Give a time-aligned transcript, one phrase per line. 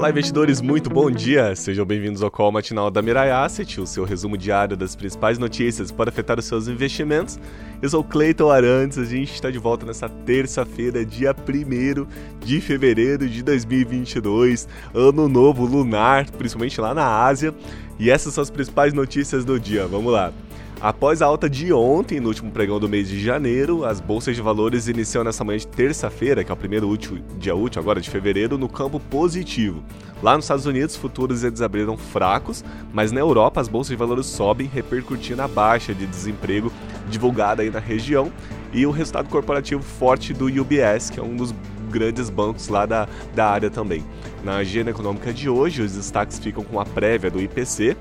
[0.00, 1.54] Olá, investidores, muito bom dia!
[1.54, 5.92] Sejam bem-vindos ao Call Matinal da Mirai Asset, o seu resumo diário das principais notícias
[5.92, 7.38] para afetar os seus investimentos.
[7.82, 12.06] Eu sou Cleiton Arantes, a gente está de volta nessa terça-feira, dia 1
[12.42, 17.54] de fevereiro de 2022, ano novo lunar, principalmente lá na Ásia.
[17.98, 20.32] E essas são as principais notícias do dia, vamos lá!
[20.80, 24.40] Após a alta de ontem, no último pregão do mês de janeiro, as bolsas de
[24.40, 28.08] valores iniciam nessa manhã de terça-feira, que é o primeiro útil, dia útil agora de
[28.08, 29.84] fevereiro, no campo positivo.
[30.22, 32.64] Lá nos Estados Unidos, futuros eles abriram fracos,
[32.94, 36.72] mas na Europa as bolsas de valores sobem, repercutindo a baixa de desemprego
[37.10, 38.32] divulgada aí na região
[38.72, 41.54] e o resultado corporativo forte do UBS, que é um dos
[41.90, 44.02] grandes bancos lá da, da área também.
[44.42, 47.98] Na agenda econômica de hoje, os destaques ficam com a prévia do IPC,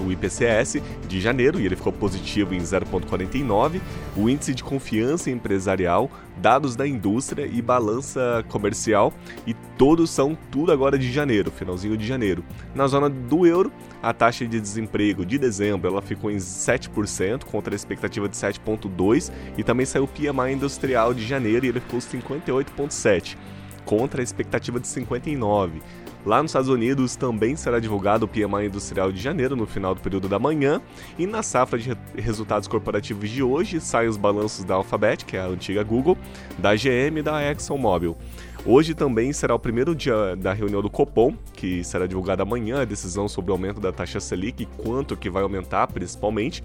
[0.00, 3.80] o IPCS de janeiro e ele ficou positivo em 0,49,
[4.16, 9.12] o índice de confiança empresarial, dados da indústria e balança comercial
[9.46, 12.44] e todos são tudo agora de janeiro, finalzinho de janeiro.
[12.74, 17.74] Na zona do euro, a taxa de desemprego de dezembro ela ficou em 7% contra
[17.74, 22.00] a expectativa de 7,2 e também saiu o PMI industrial de janeiro e ele ficou
[22.00, 23.36] 58,7
[23.84, 25.82] contra a expectativa de 59.
[26.24, 30.00] Lá nos Estados Unidos também será divulgado o PMI industrial de janeiro no final do
[30.00, 30.80] período da manhã
[31.18, 35.40] e na safra de resultados corporativos de hoje saem os balanços da Alphabet, que é
[35.40, 36.16] a antiga Google,
[36.58, 38.16] da GM e da ExxonMobil.
[38.64, 42.84] Hoje também será o primeiro dia da reunião do Copom, que será divulgada amanhã a
[42.86, 46.64] decisão sobre o aumento da taxa Selic e quanto que vai aumentar, principalmente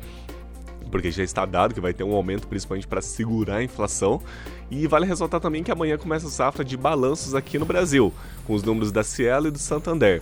[0.89, 4.21] porque já está dado que vai ter um aumento principalmente para segurar a inflação.
[4.69, 8.13] E vale ressaltar também que amanhã começa a safra de balanços aqui no Brasil,
[8.45, 10.21] com os números da Cielo e do Santander.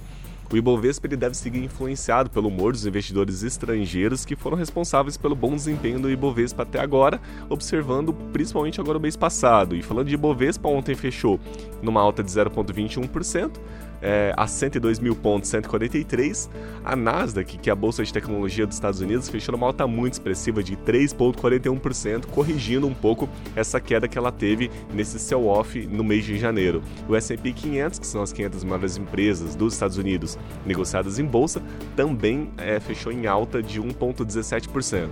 [0.52, 5.36] O Ibovespa ele deve seguir influenciado pelo humor dos investidores estrangeiros que foram responsáveis pelo
[5.36, 9.76] bom desempenho do Ibovespa até agora, observando principalmente agora o mês passado.
[9.76, 11.38] E falando de Ibovespa, ontem fechou
[11.82, 13.58] numa alta de 0,21%,
[14.02, 16.50] é, a 102 mil pontos, 143.
[16.84, 20.14] A Nasdaq, que é a bolsa de tecnologia dos Estados Unidos, fechou numa alta muito
[20.14, 26.26] expressiva de 3,41%, corrigindo um pouco essa queda que ela teve nesse sell-off no mês
[26.26, 26.82] de janeiro.
[27.08, 31.62] O S&P 500, que são as 500 maiores empresas dos Estados Unidos negociadas em bolsa,
[31.96, 35.10] também é, fechou em alta de 1,17%.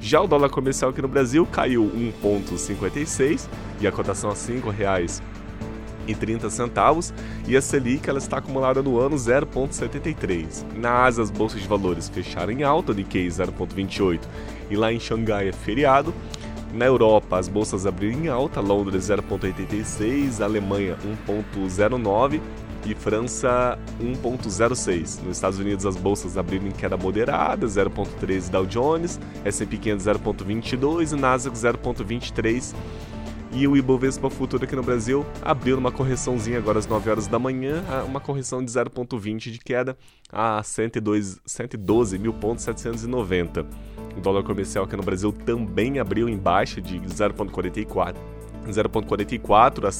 [0.00, 1.90] Já o dólar comercial aqui no Brasil caiu
[2.22, 3.48] 1,56
[3.80, 5.37] e a cotação a R$ 5,00
[6.08, 7.12] e 30 centavos
[7.46, 10.64] e a Selic ela está acumulada no ano 0,73.
[10.74, 14.20] Na Ásia as bolsas de valores fecharam em alta, Nikkei 0,28
[14.70, 16.14] e lá em Xangai é feriado.
[16.72, 20.96] Na Europa as bolsas abriram em alta, Londres 0,86, Alemanha
[21.28, 22.40] 1,09
[22.86, 25.22] e França 1.06.
[25.22, 31.12] Nos Estados Unidos as bolsas abriram em queda moderada, 0.13 Dow Jones, S&P 500 0.22
[31.12, 32.74] e Nasdaq 0.23
[33.58, 37.40] e o Ibovespa Futuro aqui no Brasil abriu uma correçãozinha agora às 9 horas da
[37.40, 39.98] manhã, uma correção de 0,20 de queda
[40.30, 43.66] a 102, 112 mil pontos 790.
[44.16, 48.14] O dólar comercial aqui no Brasil também abriu em baixa de 0,44
[48.68, 49.92] 0,44 a R$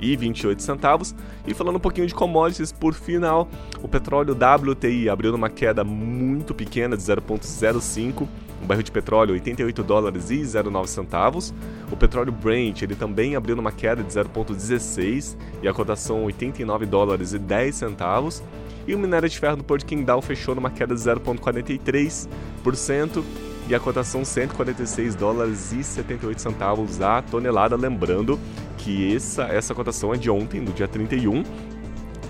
[0.00, 1.14] 5,28.
[1.46, 3.48] E falando um pouquinho de commodities, por final,
[3.82, 8.28] o petróleo WTI abriu numa queda muito pequena de 0,05
[8.62, 11.52] um barril de petróleo 88 dólares e 09 centavos.
[11.90, 17.32] O petróleo Brent ele também abriu numa queda de 0,16 e a cotação 89 dólares
[17.32, 18.42] e 10 centavos.
[18.86, 23.22] E o minério de ferro do Porto Qingdao fechou numa queda de 0,43%
[23.68, 28.38] e a cotação 146 dólares e 78 centavos a tonelada, lembrando
[28.76, 31.44] que essa essa cotação é de ontem, do dia 31,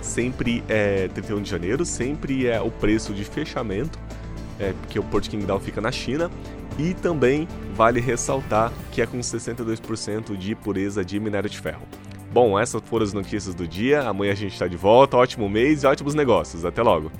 [0.02, 3.98] sempre é 31 de janeiro, sempre é o preço de fechamento
[4.60, 6.30] é, porque o Porto Qingdao fica na China.
[6.78, 11.82] E também vale ressaltar que é com 62% de pureza de minério de ferro.
[12.32, 14.02] Bom, essas foram as notícias do dia.
[14.02, 15.16] Amanhã a gente está de volta.
[15.16, 16.64] Ótimo mês e ótimos negócios.
[16.64, 17.10] Até logo!